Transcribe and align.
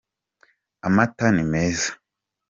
Amata 0.85 1.25
ni 1.35 1.43
meza. 1.51 1.89